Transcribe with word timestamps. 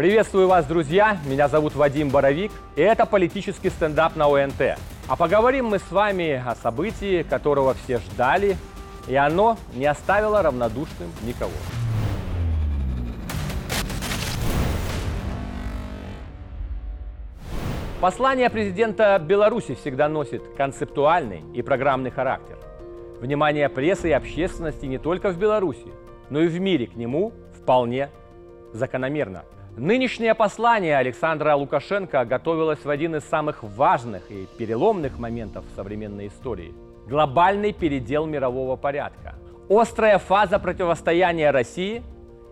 Приветствую 0.00 0.48
вас, 0.48 0.64
друзья! 0.64 1.18
Меня 1.26 1.46
зовут 1.46 1.74
Вадим 1.74 2.08
Боровик, 2.08 2.50
и 2.74 2.80
это 2.80 3.04
политический 3.04 3.68
стендап 3.68 4.16
на 4.16 4.28
ОНТ. 4.28 4.78
А 5.06 5.14
поговорим 5.14 5.66
мы 5.66 5.78
с 5.78 5.92
вами 5.92 6.42
о 6.42 6.54
событии, 6.54 7.22
которого 7.22 7.74
все 7.74 7.98
ждали, 7.98 8.56
и 9.06 9.14
оно 9.14 9.58
не 9.74 9.84
оставило 9.84 10.40
равнодушным 10.40 11.10
никого. 11.22 11.52
Послание 18.00 18.48
президента 18.48 19.18
Беларуси 19.18 19.74
всегда 19.74 20.08
носит 20.08 20.42
концептуальный 20.56 21.42
и 21.52 21.60
программный 21.60 22.10
характер. 22.10 22.56
Внимание 23.20 23.68
прессы 23.68 24.08
и 24.08 24.12
общественности 24.12 24.86
не 24.86 24.96
только 24.96 25.28
в 25.28 25.36
Беларуси, 25.36 25.92
но 26.30 26.40
и 26.40 26.48
в 26.48 26.58
мире 26.58 26.86
к 26.86 26.96
нему 26.96 27.34
вполне 27.60 28.08
закономерно. 28.72 29.44
Нынешнее 29.76 30.34
послание 30.34 30.96
Александра 30.98 31.54
Лукашенко 31.54 32.24
готовилось 32.24 32.84
в 32.84 32.90
один 32.90 33.14
из 33.14 33.24
самых 33.24 33.62
важных 33.62 34.28
и 34.30 34.46
переломных 34.58 35.18
моментов 35.18 35.64
современной 35.76 36.26
истории– 36.26 36.74
глобальный 37.08 37.72
передел 37.72 38.26
мирового 38.26 38.74
порядка. 38.74 39.36
Острая 39.68 40.18
фаза 40.18 40.58
противостояния 40.58 41.52
России 41.52 42.02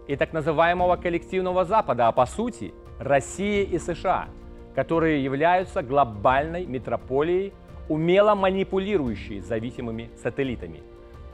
и 0.06 0.14
так 0.14 0.32
называемого 0.32 0.94
коллективного 0.96 1.64
Запада, 1.64 2.06
а 2.06 2.12
по 2.12 2.24
сути 2.24 2.72
России 3.00 3.64
и 3.64 3.78
США, 3.78 4.28
которые 4.76 5.22
являются 5.22 5.82
глобальной 5.82 6.66
метрополией, 6.66 7.52
умело 7.88 8.36
манипулирующей 8.36 9.40
зависимыми 9.40 10.10
сателлитами. 10.22 10.82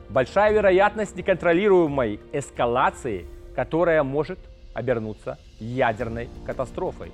Большая 0.08 0.52
вероятность 0.52 1.14
неконтролируемой 1.14 2.20
эскалации, 2.32 3.26
которая 3.54 4.02
может 4.02 4.38
обернуться 4.74 5.38
ядерной 5.58 6.28
катастрофой. 6.44 7.12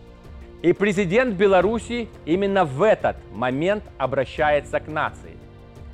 И 0.62 0.72
президент 0.72 1.36
Беларуси 1.36 2.08
именно 2.26 2.64
в 2.64 2.82
этот 2.82 3.16
момент 3.32 3.84
обращается 3.96 4.80
к 4.80 4.88
нации, 4.88 5.36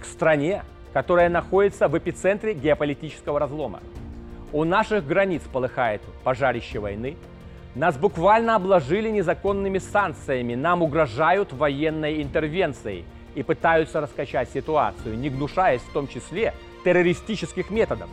к 0.01 0.05
стране, 0.05 0.63
которая 0.93 1.29
находится 1.29 1.89
в 1.89 1.97
эпицентре 1.97 2.55
геополитического 2.55 3.39
разлома. 3.39 3.81
У 4.53 4.65
наших 4.65 5.07
границ 5.07 5.43
полыхает 5.53 6.01
пожарище 6.25 6.79
войны, 6.79 7.17
нас 7.77 7.97
буквально 7.99 8.57
обложили 8.57 9.11
незаконными 9.11 9.79
санкциями, 9.79 10.55
нам 10.55 10.83
угрожают 10.83 11.53
военной 11.53 12.23
интервенцией 12.23 13.05
и 13.35 13.43
пытаются 13.43 14.01
раскачать 14.01 14.49
ситуацию, 14.49 15.19
не 15.19 15.29
гнушаясь 15.29 15.83
в 15.83 15.93
том 15.93 16.09
числе 16.09 16.55
террористических 16.85 17.71
методов. 17.71 18.09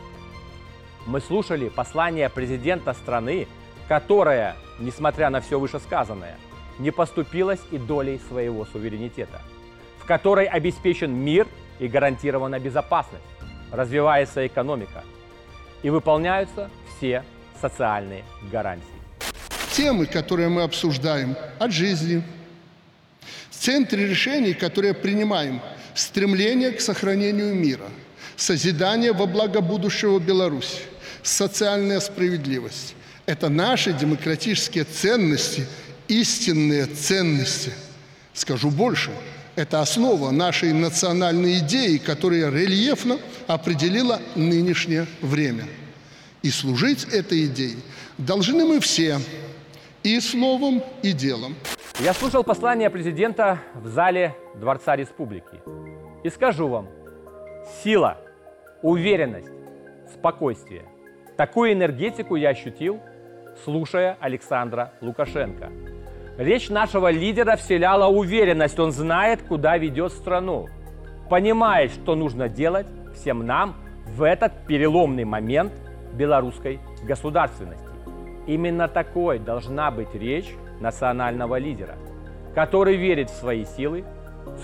Мы 1.06 1.20
слушали 1.20 1.68
послание 1.68 2.30
президента 2.30 2.94
страны, 2.94 3.48
которая, 3.90 4.56
несмотря 4.80 5.30
на 5.30 5.42
все 5.42 5.60
вышесказанное, 5.60 6.38
не 6.80 6.92
поступилась 6.92 7.60
и 7.72 7.78
долей 7.78 8.22
своего 8.30 8.66
суверенитета, 8.66 9.42
в 10.00 10.06
которой 10.06 10.46
обеспечен 10.46 11.14
мир 11.14 11.48
и 11.80 11.88
гарантирована 11.88 12.60
безопасность, 12.60 13.24
развивается 13.72 14.48
экономика 14.48 15.04
и 15.82 15.90
выполняются 15.90 16.70
все 16.96 17.24
социальные 17.60 18.24
гарантии. 18.52 18.88
Темы, 19.74 20.06
которые 20.06 20.48
мы 20.50 20.64
обсуждаем, 20.64 21.36
от 21.60 21.72
жизни, 21.72 22.24
в 23.50 23.56
центре 23.56 24.08
решений, 24.08 24.54
которые 24.54 24.94
принимаем, 24.94 25.62
стремление 25.96 26.72
к 26.72 26.82
сохранению 26.82 27.56
мира, 27.56 27.90
созидание 28.36 29.14
во 29.14 29.26
благо 29.26 29.62
будущего 29.62 30.20
Беларуси, 30.20 30.82
социальная 31.24 32.00
справедливость. 32.00 32.96
Это 33.26 33.50
наши 33.50 33.94
демократические 33.94 34.84
ценности, 34.84 35.66
истинные 36.08 36.86
ценности. 36.86 37.72
Скажу 38.34 38.70
больше, 38.70 39.12
это 39.56 39.82
основа 39.82 40.32
нашей 40.32 40.74
национальной 40.74 41.60
идеи, 41.60 41.98
которая 41.98 42.50
рельефно 42.50 43.20
определила 43.48 44.20
нынешнее 44.36 45.08
время. 45.22 45.66
И 46.42 46.50
служить 46.50 47.06
этой 47.06 47.46
идее 47.46 47.78
должны 48.18 48.66
мы 48.66 48.80
все, 48.82 49.20
и 50.04 50.20
словом, 50.20 50.84
и 51.02 51.14
делом. 51.14 51.56
Я 52.00 52.14
слушал 52.14 52.44
послание 52.44 52.90
президента 52.90 53.60
в 53.76 53.88
зале 53.88 54.36
Дворца 54.56 54.96
Республики. 54.96 55.62
И 56.24 56.30
скажу 56.30 56.68
вам, 56.68 56.90
сила, 57.84 58.20
уверенность, 58.82 59.48
спокойствие– 60.14 60.84
Такую 61.38 61.74
энергетику 61.74 62.36
я 62.36 62.50
ощутил, 62.50 63.00
слушая 63.64 64.18
Александра 64.20 64.94
Лукашенко. 65.02 65.72
Речь 66.38 66.70
нашего 66.70 67.12
лидера 67.12 67.56
вселяла 67.56 68.08
уверенность, 68.08 68.80
он 68.80 68.92
знает, 68.92 69.42
куда 69.42 69.78
ведет 69.78 70.12
страну, 70.12 70.68
понимает, 71.30 71.92
что 71.92 72.16
нужно 72.16 72.50
делать 72.50 72.88
всем 73.16 73.46
нам 73.46 73.76
в 74.06 74.22
этот 74.22 74.66
переломный 74.68 75.24
момент 75.24 75.74
белорусской 76.14 76.80
государственности. 77.04 77.84
Именно 78.46 78.88
такой 78.88 79.40
должна 79.40 79.90
быть 79.90 80.14
речь 80.14 80.54
национального 80.80 81.58
лидера, 81.58 81.96
который 82.54 82.96
верит 82.96 83.30
в 83.32 83.36
свои 83.36 83.66
силы, 83.66 84.04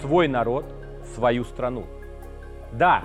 свой 0.02 0.28
народ, 0.28 0.66
свою 1.16 1.44
страну. 1.46 1.86
Да, 2.74 3.02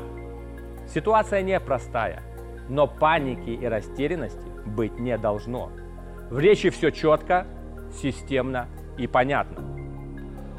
ситуация 0.86 1.40
непростая– 1.40 2.22
но 2.68 2.86
паники 2.86 3.50
и 3.50 3.66
растерянности 3.66 4.48
быть 4.66 4.98
не 4.98 5.16
должно. 5.18 5.70
В 6.30 6.38
речи 6.38 6.70
все 6.70 6.90
четко, 6.90 7.46
системно 8.00 8.68
и 8.96 9.06
понятно. 9.06 9.62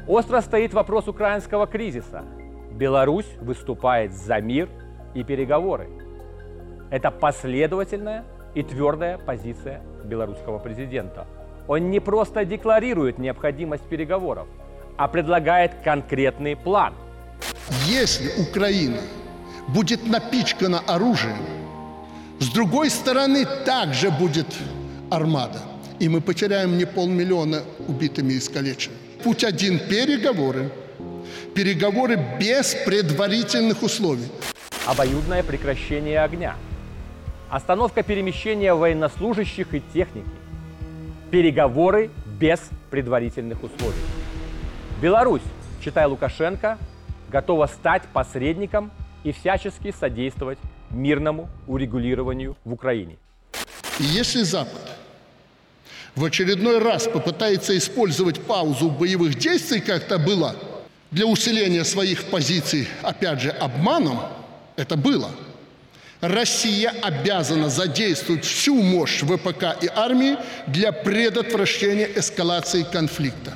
Остро 0.06 0.40
стоит 0.40 0.72
вопрос 0.72 1.08
украинского 1.08 1.66
кризиса. 1.66 2.24
Беларусь 2.72 3.28
выступает 3.40 4.12
за 4.12 4.40
мир 4.40 4.68
и 5.14 5.24
переговоры. 5.24 5.88
Это 6.90 7.10
последовательная 7.10 8.24
и 8.54 8.62
твердая 8.62 9.18
позиция 9.18 9.82
белорусского 10.04 10.58
президента. 10.58 11.26
Он 11.66 11.90
не 11.90 11.98
просто 11.98 12.44
декларирует 12.44 13.18
необходимость 13.18 13.84
переговоров, 13.88 14.46
а 14.96 15.08
предлагает 15.08 15.74
конкретный 15.82 16.54
план. 16.54 16.94
Если 17.86 18.30
Украина 18.40 19.00
будет 19.68 20.06
напичкана 20.06 20.80
оружием, 20.86 21.65
с 22.40 22.48
другой 22.48 22.90
стороны, 22.90 23.46
также 23.64 24.10
будет 24.10 24.46
армада. 25.10 25.60
И 25.98 26.08
мы 26.08 26.20
потеряем 26.20 26.76
не 26.76 26.84
полмиллиона 26.84 27.62
убитыми 27.88 28.34
и 28.34 28.38
искалеченными. 28.38 29.00
Путь 29.24 29.42
один– 29.44 29.78
переговоры. 29.88 30.70
Переговоры 31.54 32.22
без 32.38 32.74
предварительных 32.84 33.82
условий. 33.82 34.28
Обоюдное 34.86 35.42
прекращение 35.42 36.20
огня. 36.20 36.56
Остановка 37.48 38.02
перемещения 38.02 38.74
военнослужащих 38.74 39.72
и 39.72 39.82
техники. 39.94 40.28
Переговоры 41.30 42.10
без 42.38 42.60
предварительных 42.90 43.62
условий. 43.62 43.96
Беларусь, 45.00 45.42
читай 45.82 46.06
Лукашенко, 46.06 46.76
готова 47.30 47.66
стать 47.66 48.02
посредником 48.12 48.90
и 49.24 49.32
всячески 49.32 49.94
содействовать 49.98 50.58
мирному 50.90 51.48
урегулированию 51.66 52.56
в 52.64 52.72
Украине. 52.72 53.16
И 53.98 54.04
если 54.04 54.42
Запад 54.42 54.80
в 56.14 56.24
очередной 56.24 56.78
раз 56.78 57.06
попытается 57.06 57.76
использовать 57.76 58.40
паузу 58.40 58.90
боевых 58.90 59.36
действий, 59.36 59.80
как 59.80 60.04
это 60.04 60.18
было, 60.18 60.56
для 61.10 61.26
усиления 61.26 61.84
своих 61.84 62.24
позиций, 62.24 62.88
опять 63.02 63.40
же, 63.40 63.50
обманом, 63.50 64.18
это 64.76 64.96
было. 64.96 65.30
Россия 66.20 66.92
обязана 67.02 67.68
задействовать 67.68 68.44
всю 68.44 68.74
мощь 68.82 69.22
ВПК 69.22 69.76
и 69.82 69.88
армии 69.94 70.36
для 70.66 70.92
предотвращения 70.92 72.08
эскалации 72.16 72.82
конфликта. 72.82 73.52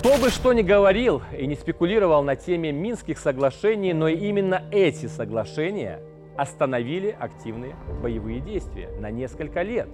Кто 0.00 0.16
бы 0.16 0.30
что 0.30 0.52
ни 0.52 0.62
говорил 0.62 1.22
и 1.38 1.46
не 1.46 1.54
спекулировал 1.54 2.22
на 2.22 2.36
теме 2.36 2.72
Минских 2.72 3.18
соглашений, 3.18 3.92
но 3.92 4.08
именно 4.08 4.62
эти 4.70 5.06
соглашения 5.06 6.00
остановили 6.38 7.14
активные 7.18 7.74
боевые 8.00 8.40
действия 8.40 8.88
на 9.00 9.10
несколько 9.10 9.62
лет, 9.62 9.88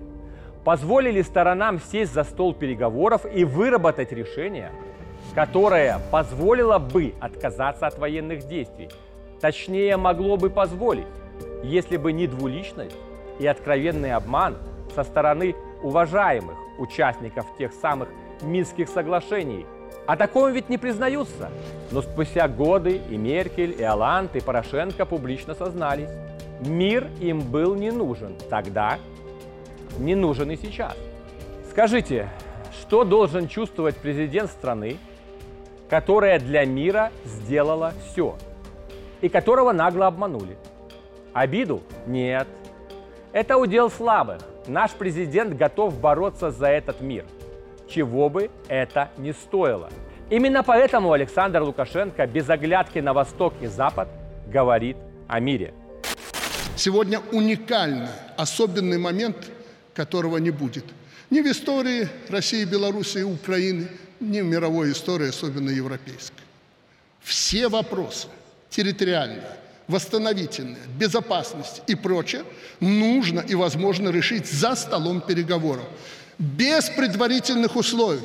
позволили 0.62 1.23
сторонам 1.23 1.81
сесть 1.81 2.12
за 2.12 2.23
стол 2.23 2.55
переговоров 2.55 3.25
и 3.35 3.44
выработать 3.44 4.12
решение, 4.12 4.70
которое 5.35 5.99
позволило 6.11 6.79
бы 6.79 7.14
отказаться 7.19 7.87
от 7.87 7.99
военных 7.99 8.46
действий. 8.46 8.91
Точнее, 9.41 9.96
могло 9.96 10.37
бы 10.37 10.50
позволить, 10.50 11.06
если 11.62 11.96
бы 11.96 12.12
не 12.12 12.26
двуличность 12.26 12.96
и 13.38 13.46
откровенный 13.46 14.12
обман 14.12 14.56
со 14.94 15.02
стороны 15.02 15.56
уважаемых 15.82 16.56
участников 16.79 17.46
тех 17.58 17.73
самых 17.73 18.08
Минских 18.43 18.88
соглашений. 18.88 19.64
О 20.06 20.17
таком 20.17 20.52
ведь 20.52 20.69
не 20.69 20.76
признаются. 20.76 21.50
Но 21.91 22.02
спустя 22.02 22.49
годы 22.49 23.00
и 23.08 23.17
Меркель, 23.17 23.75
и 23.79 23.82
Оланд, 23.82 24.37
и 24.37 24.41
Порошенко 24.41 25.06
публично 25.06 25.55
сознались. 25.55 26.11
Мир 26.61 27.09
им 27.21 27.41
был 27.41 27.75
не 27.75 27.91
нужен 27.91 28.37
тогда, 28.49 28.99
не 29.99 30.15
нужен 30.15 30.51
и 30.51 30.56
сейчас. 30.56 30.97
Скажите, 31.71 32.29
что 32.73 33.05
должен 33.05 33.49
чувствовать 33.49 33.97
президент 33.97 34.51
страны, 34.51 34.97
которая 35.89 36.39
для 36.39 36.65
мира 36.65 37.11
сделала 37.25 37.93
все 38.06 38.37
и 39.21 39.29
которого 39.29 39.73
нагло 39.73 40.06
обманули? 40.06 40.56
Обиду? 41.33 41.83
Нет. 42.06 42.47
Это 43.33 43.56
удел 43.56 43.91
слабых. 43.91 44.39
Наш 44.67 44.93
президент 44.93 45.56
готов 45.56 45.99
бороться 46.01 46.51
за 46.51 46.69
этот 46.69 47.01
мир, 47.01 47.25
чего 47.89 48.29
бы 48.29 48.51
это 48.69 49.11
ни 49.19 49.33
стоило. 49.33 49.91
Именно 50.31 50.62
поэтому 50.62 51.12
Александр 51.12 51.62
Лукашенко 51.62 52.27
без 52.27 52.49
оглядки 52.49 52.99
на 53.01 53.12
Восток 53.12 53.53
и 53.61 53.67
Запад 53.67 54.09
говорит 54.47 54.97
о 55.29 55.41
мире. 55.41 55.75
Сегодня 56.76 57.21
уникальный, 57.31 58.09
особенный 58.37 58.99
момент, 58.99 59.37
которого 59.94 60.38
не 60.38 60.50
будет. 60.50 60.85
Ни 61.31 61.41
в 61.41 61.47
истории 61.47 62.09
России, 62.29 62.65
Беларуси 62.65 63.19
и 63.19 63.23
Украины, 63.23 63.88
ни 64.21 64.41
в 64.41 64.44
мировой 64.44 64.93
истории, 64.93 65.29
особенно 65.29 65.71
европейской. 65.71 66.43
Все 67.23 67.69
вопросы 67.69 68.29
территориальные, 68.71 69.47
восстановительные, 69.87 70.82
безопасность 70.99 71.82
и 71.87 71.94
прочее 71.94 72.44
нужно 72.81 73.41
и 73.41 73.55
возможно 73.55 74.09
решить 74.09 74.50
за 74.50 74.75
столом 74.75 75.20
переговоров, 75.20 75.85
без 76.38 76.91
предварительных 76.91 77.77
условий. 77.77 78.20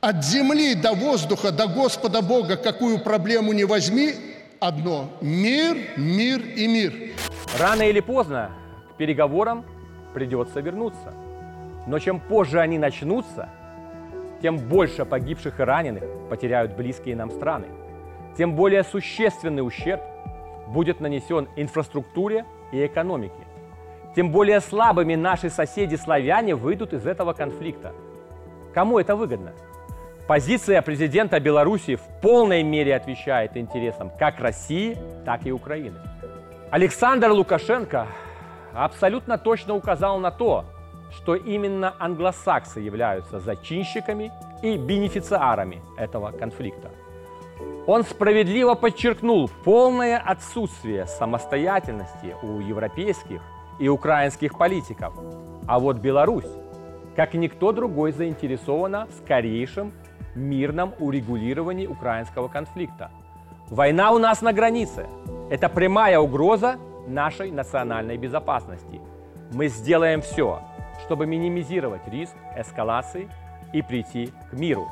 От 0.00 0.24
земли 0.24 0.74
до 0.74 0.92
воздуха, 0.92 1.50
до 1.50 1.66
Господа 1.66 2.20
Бога, 2.20 2.56
какую 2.56 2.98
проблему 2.98 3.52
не 3.52 3.64
возьми, 3.64 4.14
одно– 4.60 5.10
мир, 5.20 5.76
мир 5.96 6.40
и 6.40 6.66
мир. 6.66 6.92
Рано 7.58 7.82
или 7.82 8.00
поздно 8.00 8.50
к 8.92 8.96
переговорам 8.96 9.64
придется 10.14 10.60
вернуться. 10.60 11.14
Но 11.86 11.98
чем 11.98 12.20
позже 12.20 12.60
они 12.60 12.78
начнутся, 12.78 13.48
тем 14.42 14.58
больше 14.58 15.04
погибших 15.04 15.60
и 15.60 15.62
раненых 15.62 16.04
потеряют 16.28 16.76
близкие 16.76 17.16
нам 17.16 17.30
страны. 17.30 17.66
Тем 18.36 18.54
более 18.54 18.84
существенный 18.84 19.66
ущерб 19.66 20.02
будет 20.68 21.00
нанесен 21.00 21.48
инфраструктуре 21.56 22.44
и 22.72 22.84
экономике. 22.84 23.46
Тем 24.14 24.30
более 24.30 24.60
слабыми 24.60 25.14
наши 25.14 25.50
соседи-славяне 25.50 26.54
выйдут 26.54 26.92
из 26.92 27.06
этого 27.06 27.32
конфликта. 27.32 27.92
Кому 28.74 28.98
это 28.98 29.14
выгодно? 29.14 29.52
Позиция 30.26 30.82
президента 30.82 31.38
Беларуси 31.38 31.94
в 31.94 32.02
полной 32.20 32.64
мере 32.64 32.96
отвечает 32.96 33.56
интересам 33.56 34.10
как 34.18 34.40
России, 34.40 34.98
так 35.24 35.46
и 35.46 35.52
Украины. 35.52 35.98
Александр 36.72 37.30
Лукашенко 37.30 38.08
абсолютно 38.74 39.38
точно 39.38 39.76
указал 39.76 40.18
на 40.18 40.32
то, 40.32 40.64
что 41.12 41.36
именно 41.36 41.94
англосаксы 42.00 42.80
являются 42.80 43.38
зачинщиками 43.38 44.32
и 44.64 44.76
бенефициарами 44.76 45.80
этого 45.96 46.32
конфликта. 46.32 46.90
Он 47.86 48.02
справедливо 48.02 48.74
подчеркнул 48.74 49.48
полное 49.62 50.18
отсутствие 50.18 51.06
самостоятельности 51.06 52.34
у 52.42 52.58
европейских 52.58 53.40
и 53.78 53.86
украинских 53.88 54.58
политиков. 54.58 55.14
А 55.68 55.78
вот 55.78 55.98
Беларусь, 55.98 56.50
как 57.14 57.34
никто 57.34 57.70
другой, 57.70 58.10
заинтересована 58.10 59.06
в 59.06 59.24
скорейшем 59.24 59.92
мирном 60.36 60.94
урегулировании 60.98 61.86
украинского 61.86 62.48
конфликта. 62.48 63.10
Война 63.68 64.12
у 64.12 64.18
нас 64.18 64.42
на 64.42 64.52
границе. 64.52 65.06
Это 65.50 65.68
прямая 65.68 66.18
угроза 66.20 66.76
нашей 67.08 67.50
национальной 67.50 68.16
безопасности. 68.16 69.00
Мы 69.52 69.68
сделаем 69.68 70.22
все, 70.22 70.60
чтобы 71.04 71.26
минимизировать 71.26 72.06
риск 72.08 72.34
эскалации 72.56 73.28
и 73.72 73.82
прийти 73.82 74.32
к 74.50 74.52
миру. 74.52 74.86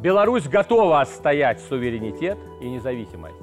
Беларусь 0.00 0.46
готова 0.46 1.00
отстоять 1.00 1.60
суверенитет 1.60 2.38
и 2.60 2.68
независимость. 2.68 3.36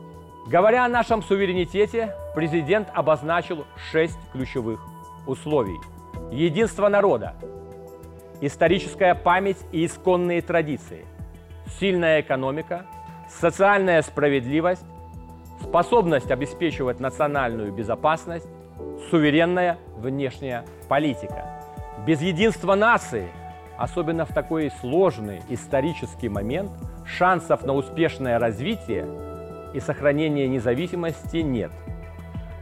Говоря 0.48 0.86
о 0.86 0.90
нашем 0.90 1.24
суверенитете, 1.24 2.14
президент 2.36 2.90
обозначил 2.94 3.66
шесть 3.92 4.20
ключевых 4.32 4.82
условий. 5.26 5.80
Единство 6.32 6.90
народа, 6.90 7.34
историческая 8.42 9.16
память 9.16 9.58
и 9.72 9.86
исконные 9.86 10.42
традиции, 10.42 11.06
сильная 11.80 12.22
экономика, 12.22 12.86
социальная 13.30 14.02
справедливость, 14.02 14.86
способность 15.62 16.32
обеспечивать 16.32 17.00
национальную 17.00 17.72
безопасность, 17.72 18.48
суверенная 19.10 19.78
внешняя 19.98 20.66
политика. 20.90 21.46
Без 22.06 22.22
единства 22.22 22.76
нации, 22.76 23.28
особенно 23.78 24.26
в 24.26 24.34
такой 24.34 24.72
сложный 24.82 25.42
исторический 25.50 26.30
момент, 26.30 26.72
шансов 27.06 27.64
на 27.64 27.74
успешное 27.74 28.40
развитие 28.40 29.08
и 29.74 29.80
сохранение 29.80 30.48
независимости 30.48 31.38
нет. 31.38 31.72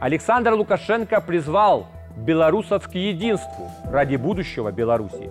Александр 0.00 0.54
Лукашенко 0.54 1.20
призвал 1.20 1.86
белорусов 2.16 2.88
к 2.88 2.94
единству 2.94 3.70
ради 3.84 4.16
будущего 4.16 4.72
Беларуси. 4.72 5.30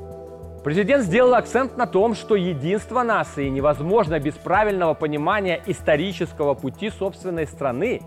Президент 0.63 1.03
сделал 1.05 1.33
акцент 1.33 1.75
на 1.75 1.87
том, 1.87 2.13
что 2.13 2.35
единство 2.35 3.01
нации 3.01 3.49
невозможно 3.49 4.19
без 4.19 4.35
правильного 4.35 4.93
понимания 4.93 5.59
исторического 5.65 6.53
пути 6.53 6.91
собственной 6.91 7.47
страны 7.47 8.01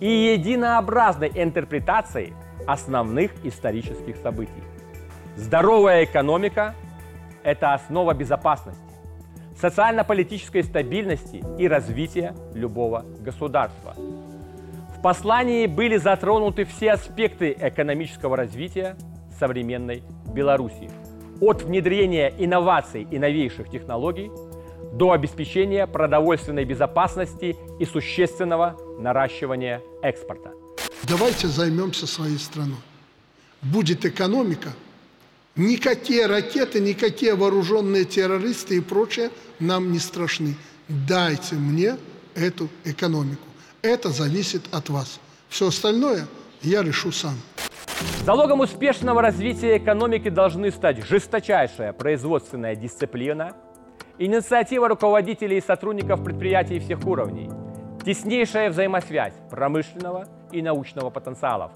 и 0.00 0.10
единообразной 0.10 1.30
интерпретации 1.32 2.34
основных 2.66 3.30
исторических 3.44 4.16
событий. 4.16 4.64
Здоровая 5.36 6.02
экономика– 6.02 6.74
это 7.44 7.72
основа 7.72 8.14
безопасности, 8.14 8.82
социально-политической 9.60 10.64
стабильности 10.64 11.44
и 11.56 11.68
развития 11.68 12.34
любого 12.52 13.04
государства. 13.20 13.94
В 13.94 15.00
послании 15.00 15.66
были 15.66 15.98
затронуты 15.98 16.64
все 16.64 16.92
аспекты 16.92 17.56
экономического 17.60 18.36
развития 18.36 18.96
современной 19.38 20.02
Беларуси– 20.34 20.90
от 21.42 21.62
внедрения 21.62 22.32
инноваций 22.38 23.04
и 23.10 23.18
новейших 23.18 23.68
технологий 23.68 24.30
до 24.92 25.10
обеспечения 25.10 25.88
продовольственной 25.88 26.64
безопасности 26.64 27.56
и 27.80 27.84
существенного 27.84 28.78
наращивания 29.00 29.82
экспорта. 30.02 30.52
Давайте 31.08 31.48
займемся 31.48 32.06
своей 32.06 32.38
страной. 32.38 32.78
Будет 33.60 34.04
экономика, 34.04 34.68
никакие 35.56 36.26
ракеты, 36.26 36.78
никакие 36.78 37.34
вооруженные 37.34 38.04
террористы 38.04 38.76
и 38.76 38.80
прочее 38.80 39.30
нам 39.58 39.90
не 39.90 39.98
страшны. 39.98 40.54
Дайте 40.88 41.56
мне 41.56 41.96
эту 42.36 42.68
экономику. 42.84 43.48
Это 43.82 44.10
зависит 44.10 44.62
от 44.70 44.90
вас. 44.90 45.18
Все 45.48 45.66
остальное 45.66 46.28
я 46.62 46.84
решу 46.84 47.10
сам. 47.10 47.34
Залогом 48.24 48.60
успешного 48.60 49.20
развития 49.20 49.78
экономики 49.78 50.28
должны 50.28 50.70
стать 50.70 51.04
жесточайшая 51.04 51.92
производственная 51.92 52.76
дисциплина, 52.76 53.52
инициатива 54.18 54.88
руководителей 54.88 55.58
и 55.58 55.60
сотрудников 55.60 56.22
предприятий 56.22 56.78
всех 56.78 57.04
уровней, 57.04 57.50
теснейшая 58.04 58.70
взаимосвязь 58.70 59.34
промышленного 59.50 60.28
и 60.52 60.62
научного 60.62 61.10
потенциалов, 61.10 61.72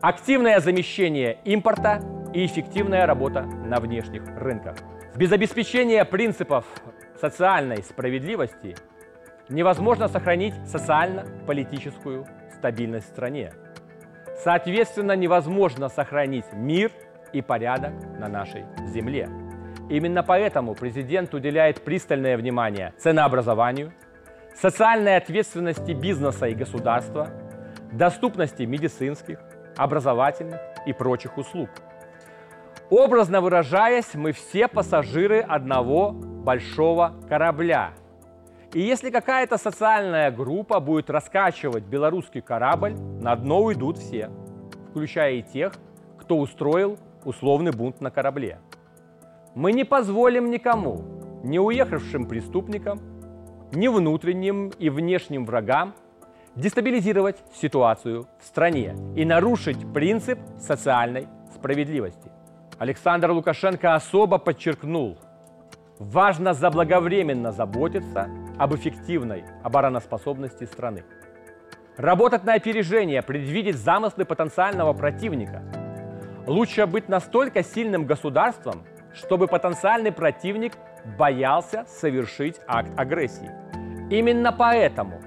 активное 0.00 0.60
замещение 0.60 1.38
импорта 1.44 2.00
и 2.32 2.46
эффективная 2.46 3.06
работа 3.06 3.42
на 3.42 3.80
внешних 3.80 4.22
рынках. 4.36 4.76
Без 5.16 5.32
обеспечения 5.32 6.04
принципов 6.04 6.64
социальной 7.20 7.82
справедливости 7.82 8.76
невозможно 9.48 10.06
сохранить 10.06 10.54
социально-политическую 10.68 12.24
стабильность 12.56 13.06
в 13.06 13.10
стране. 13.10 13.52
Соответственно, 14.42 15.12
невозможно 15.12 15.88
сохранить 15.88 16.46
мир 16.52 16.92
и 17.32 17.42
порядок 17.42 17.92
на 18.18 18.28
нашей 18.28 18.64
земле. 18.86 19.28
Именно 19.90 20.22
поэтому 20.22 20.74
президент 20.74 21.34
уделяет 21.34 21.82
пристальное 21.82 22.36
внимание 22.36 22.94
ценообразованию, 22.98 23.92
социальной 24.54 25.16
ответственности 25.16 25.92
бизнеса 25.92 26.46
и 26.46 26.54
государства, 26.54 27.28
доступности 27.92 28.62
медицинских, 28.62 29.38
образовательных 29.76 30.60
и 30.86 30.92
прочих 30.92 31.36
услуг. 31.38 31.70
Образно 32.90 33.40
выражаясь, 33.40 34.14
мы 34.14 34.32
все 34.32 34.68
пассажиры 34.68 35.40
одного 35.40 36.12
большого 36.12 37.14
корабля– 37.28 37.92
и 38.74 38.80
если 38.80 39.10
какая-то 39.10 39.56
социальная 39.56 40.30
группа 40.30 40.78
будет 40.78 41.08
раскачивать 41.08 41.84
белорусский 41.84 42.42
корабль, 42.42 42.94
на 42.94 43.34
дно 43.34 43.62
уйдут 43.62 43.96
все, 43.96 44.30
включая 44.90 45.34
и 45.34 45.42
тех, 45.42 45.72
кто 46.18 46.38
устроил 46.38 46.98
условный 47.24 47.72
бунт 47.72 48.00
на 48.02 48.10
корабле. 48.10 48.58
Мы 49.54 49.72
не 49.72 49.84
позволим 49.84 50.50
никому, 50.50 51.02
ни 51.42 51.58
уехавшим 51.58 52.26
преступникам, 52.26 53.00
ни 53.72 53.88
внутренним 53.88 54.68
и 54.78 54.90
внешним 54.90 55.46
врагам 55.46 55.94
дестабилизировать 56.54 57.36
ситуацию 57.54 58.26
в 58.40 58.44
стране 58.44 58.96
и 59.16 59.24
нарушить 59.24 59.78
принцип 59.94 60.38
социальной 60.58 61.26
справедливости. 61.54 62.30
Александр 62.78 63.30
Лукашенко 63.30 63.94
особо 63.94 64.38
подчеркнул 64.38 65.18
важно 65.98 66.54
заблаговременно 66.54 67.52
заботиться 67.52 68.28
об 68.58 68.74
эффективной 68.74 69.44
обороноспособности 69.62 70.64
страны. 70.64 71.04
Работать 71.96 72.44
на 72.44 72.54
опережение, 72.54 73.22
предвидеть 73.22 73.76
замыслы 73.76 74.24
потенциального 74.24 74.92
противника. 74.92 75.62
Лучше 76.46 76.86
быть 76.86 77.08
настолько 77.08 77.62
сильным 77.62 78.06
государством, 78.06 78.84
чтобы 79.12 79.48
потенциальный 79.48 80.12
противник 80.12 80.74
боялся 81.18 81.84
совершить 81.88 82.60
акт 82.66 82.90
агрессии. 82.96 83.50
Именно 84.10 84.52
поэтому 84.52 85.20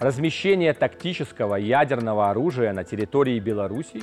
размещение 0.00 0.74
тактического 0.74 1.54
ядерного 1.56 2.30
оружия 2.30 2.72
на 2.72 2.84
территории 2.84 3.38
Беларуси 3.38 4.02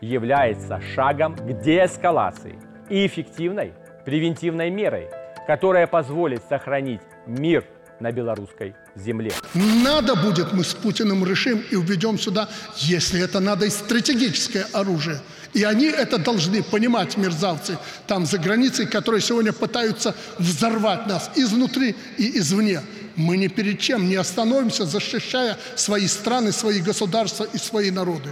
является 0.00 0.80
шагом 0.80 1.36
к 1.36 1.62
деэскалации 1.62 2.58
и 2.90 3.06
эффективной 3.06 3.72
превентивной 4.04 4.68
мерой, 4.70 5.08
которая 5.46 5.86
позволит 5.86 6.42
сохранить 6.48 7.00
мир 7.26 7.64
на 8.00 8.12
белорусской 8.12 8.74
земле. 8.96 9.32
Надо 9.54 10.16
будет, 10.16 10.52
мы 10.52 10.64
с 10.64 10.74
Путиным 10.74 11.24
решим 11.24 11.62
и 11.70 11.76
введем 11.76 12.18
сюда, 12.18 12.48
если 12.76 13.22
это 13.22 13.40
надо, 13.40 13.66
и 13.66 13.70
стратегическое 13.70 14.66
оружие. 14.72 15.20
И 15.54 15.64
они 15.64 15.86
это 15.86 16.18
должны 16.18 16.62
понимать, 16.62 17.16
мерзавцы, 17.16 17.78
там 18.06 18.26
за 18.26 18.38
границей, 18.38 18.86
которые 18.86 19.20
сегодня 19.20 19.52
пытаются 19.52 20.14
взорвать 20.38 21.06
нас 21.06 21.30
изнутри 21.36 21.94
и 22.18 22.38
извне. 22.38 22.80
Мы 23.16 23.36
ни 23.36 23.48
перед 23.48 23.78
чем 23.78 24.08
не 24.08 24.16
остановимся, 24.16 24.86
защищая 24.86 25.58
свои 25.76 26.06
страны, 26.06 26.52
свои 26.52 26.80
государства 26.80 27.46
и 27.52 27.58
свои 27.58 27.90
народы. 27.90 28.30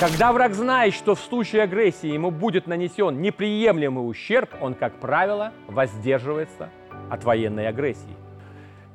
Когда 0.00 0.32
враг 0.32 0.54
знает, 0.54 0.94
что 0.94 1.14
в 1.14 1.20
случае 1.20 1.64
агрессии 1.64 2.06
ему 2.06 2.30
будет 2.30 2.66
нанесен 2.66 3.20
неприемлемый 3.20 4.08
ущерб, 4.08 4.48
он, 4.58 4.72
как 4.72 4.94
правило, 4.94 5.52
воздерживается 5.66 6.70
от 7.10 7.22
военной 7.24 7.68
агрессии. 7.68 8.16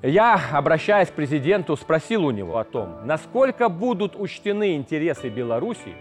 Я, 0.01 0.41
обращаясь 0.51 1.09
к 1.09 1.13
президенту, 1.13 1.75
спросил 1.77 2.25
у 2.25 2.31
него 2.31 2.57
о 2.57 2.63
том, 2.63 3.05
насколько 3.05 3.69
будут 3.69 4.15
учтены 4.15 4.75
интересы 4.75 5.29
Беларуси, 5.29 5.93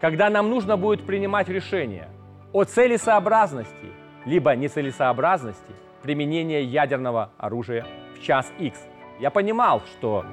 когда 0.00 0.28
нам 0.28 0.50
нужно 0.50 0.76
будет 0.76 1.06
принимать 1.06 1.48
решение 1.48 2.08
о 2.52 2.64
целесообразности 2.64 3.92
либо 4.24 4.56
нецелесообразности 4.56 5.72
применения 6.02 6.64
ядерного 6.64 7.30
оружия 7.38 7.86
в 8.16 8.22
час 8.22 8.52
X. 8.58 8.76
Я 9.20 9.30
понимал, 9.30 9.82
что 9.86 10.24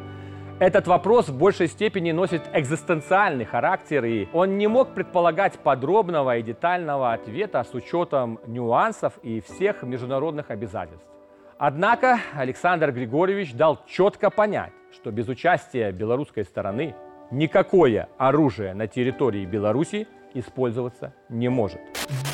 этот 0.60 0.88
вопрос 0.88 1.30
в 1.30 1.38
большей 1.38 1.68
степени 1.68 2.12
носит 2.12 2.42
экзистенциальный 2.52 3.46
характер, 3.46 4.04
и 4.06 4.28
он 4.34 4.58
не 4.58 4.68
мог 4.68 4.96
предполагать 4.96 5.60
подробного 5.60 6.38
и 6.38 6.42
детального 6.42 7.14
ответа 7.14 7.64
с 7.64 7.74
учетом 7.76 8.40
нюансов 8.48 9.14
и 9.22 9.42
всех 9.42 9.84
международных 9.84 10.50
обязательств. 10.50 11.06
Однако 11.60 12.20
Александр 12.34 12.92
Григорьевич 12.92 13.54
дал 13.54 13.80
четко 13.88 14.30
понять, 14.30 14.74
что 14.92 15.12
без 15.12 15.28
участия 15.28 15.92
белорусской 15.92 16.44
стороны 16.44 16.96
никакое 17.30 18.10
оружие 18.18 18.74
на 18.74 18.88
территории 18.88 19.46
Беларуси 19.46 20.08
использоваться 20.34 21.14
не 21.30 21.50
может. 21.50 21.82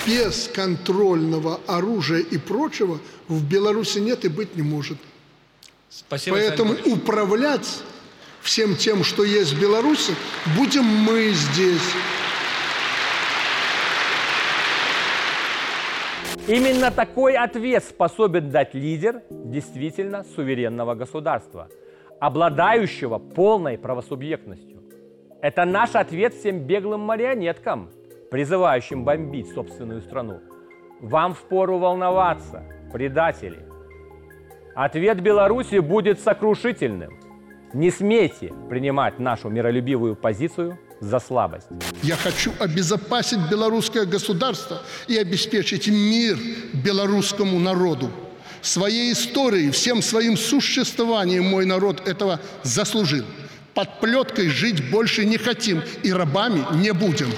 Без 0.06 0.48
контрольного 0.48 1.60
оружия 1.68 2.20
и 2.20 2.38
прочего 2.38 3.00
в 3.28 3.50
Беларуси 3.50 4.00
нет 4.00 4.24
и 4.26 4.30
быть 4.30 4.56
не 4.56 4.62
может. 4.62 4.98
Спасибо, 5.90 6.38
Поэтому 6.38 6.74
управлять 6.86 7.84
всем 8.44 8.76
тем, 8.76 9.04
что 9.04 9.24
есть 9.24 9.54
в 9.54 9.62
Беларуси, 9.62 10.14
будем 10.58 10.84
мы 10.84 11.30
здесь. 11.30 11.94
Именно 16.48 16.92
такой 16.92 17.38
ответ 17.38 17.86
способен 17.86 18.52
дать 18.52 18.74
лидер 18.74 19.22
действительно 19.30 20.26
суверенного 20.36 20.94
государства, 20.94 21.70
обладающего 22.20 23.18
полной 23.18 23.78
правосубъектностью. 23.78 24.84
Это 25.42 25.64
наш 25.64 25.96
ответ 25.96 26.34
всем 26.34 26.60
беглым 26.60 27.00
марионеткам, 27.00 27.90
призывающим 28.30 29.06
бомбить 29.06 29.54
собственную 29.54 30.02
страну. 30.02 30.42
Вам 31.00 31.34
впору 31.34 31.78
волноваться, 31.78 32.64
предатели. 32.92 33.66
Ответ 34.76 35.22
Беларуси 35.22 35.80
будет 35.80 36.20
сокрушительным. 36.20 37.23
Не 37.74 37.90
смейте 37.90 38.54
принимать 38.70 39.18
нашу 39.20 39.50
миролюбивую 39.50 40.16
позицию 40.16 40.78
за 41.00 41.20
слабость. 41.20 41.68
Я 42.04 42.16
хочу 42.16 42.52
обезопасить 42.60 43.40
белорусское 43.50 44.06
государство 44.06 44.84
и 45.08 45.18
обеспечить 45.18 45.88
мир 45.88 46.38
белорусскому 46.74 47.60
народу. 47.60 48.12
Своей 48.62 49.12
историей, 49.12 49.72
всем 49.72 50.04
своим 50.04 50.38
существованием 50.38 51.46
мой 51.46 51.66
народ 51.66 52.08
этого 52.08 52.40
заслужил. 52.62 53.26
Под 53.74 54.00
плеткой 54.00 54.50
жить 54.50 54.92
больше 54.92 55.26
не 55.26 55.38
хотим 55.38 55.82
и 56.04 56.14
рабами 56.14 56.64
не 56.76 56.94
будем. 56.94 57.32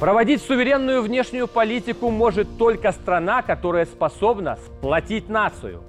Проводить 0.00 0.42
суверенную 0.42 1.02
внешнюю 1.02 1.46
политику 1.46 2.10
может 2.10 2.56
только 2.56 2.92
страна, 2.92 3.42
которая 3.42 3.84
способна 3.84 4.58
сплотить 4.66 5.28
нацию, 5.28 5.82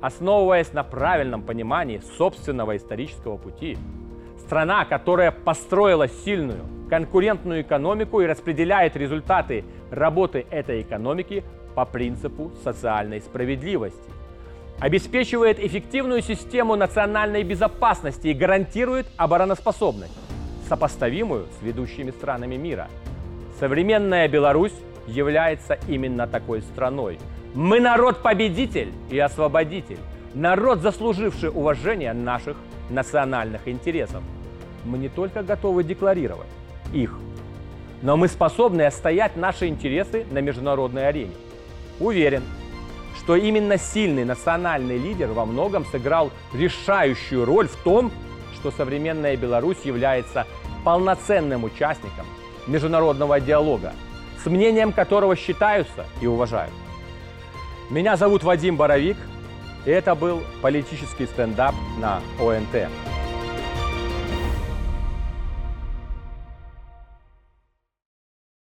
основываясь 0.00 0.72
на 0.72 0.82
правильном 0.84 1.42
понимании 1.42 2.00
собственного 2.18 2.76
исторического 2.76 3.36
пути– 3.36 3.76
Страна, 4.46 4.84
которая 4.84 5.32
построила 5.32 6.06
сильную, 6.06 6.64
конкурентную 6.88 7.62
экономику 7.62 8.20
и 8.20 8.26
распределяет 8.26 8.94
результаты 8.96 9.64
работы 9.90 10.46
этой 10.50 10.82
экономики 10.82 11.42
по 11.74 11.84
принципу 11.84 12.52
социальной 12.62 13.20
справедливости. 13.20 13.98
Обеспечивает 14.78 15.58
эффективную 15.58 16.22
систему 16.22 16.76
национальной 16.76 17.42
безопасности 17.42 18.28
и 18.28 18.34
гарантирует 18.34 19.06
обороноспособность, 19.16 20.16
сопоставимую 20.68 21.46
с 21.58 21.62
ведущими 21.64 22.12
странами 22.12 22.54
мира. 22.54 22.86
Современная 23.58 24.28
Беларусь 24.28 24.74
является 25.08 25.76
именно 25.88 26.28
такой 26.28 26.62
страной. 26.62 27.18
Мы 27.56 27.80
народ-победитель 27.80 28.92
и 29.08 29.18
освободитель, 29.18 29.96
народ, 30.34 30.80
заслуживший 30.80 31.48
уважение 31.48 32.12
наших 32.12 32.54
национальных 32.90 33.66
интересов 33.66 34.22
мы 34.84 34.98
не 34.98 35.08
только 35.08 35.42
готовы 35.42 35.82
декларировать 35.82 36.48
их, 36.92 37.18
но 38.02 38.18
мы 38.18 38.28
способны 38.28 38.82
отстоять 38.82 39.36
наши 39.36 39.68
интересы 39.68 40.26
на 40.30 40.42
международной 40.42 41.08
арене. 41.08 41.32
Уверен, 41.98 42.42
что 43.16 43.36
именно 43.36 43.78
сильный 43.78 44.26
национальный 44.26 44.98
лидер 44.98 45.28
во 45.28 45.46
многом 45.46 45.86
сыграл 45.86 46.30
решающую 46.52 47.46
роль 47.46 47.68
в 47.68 47.76
том, 47.76 48.12
что 48.54 48.70
современная 48.70 49.34
Беларусь 49.34 49.80
является 49.82 50.46
полноценным 50.84 51.64
участником 51.64 52.26
международного 52.66 53.40
диалога, 53.40 53.94
с 54.44 54.46
мнением 54.46 54.92
которого 54.92 55.34
считаются 55.36 56.04
и 56.20 56.26
уважают. 56.26 56.74
Меня 57.88 58.16
зовут 58.16 58.42
Вадим 58.42 58.76
Боровик, 58.76 59.16
и 59.84 59.90
это 59.90 60.16
был 60.16 60.42
политический 60.60 61.26
стендап 61.26 61.74
на 62.00 62.20
ОНТ. 62.40 62.90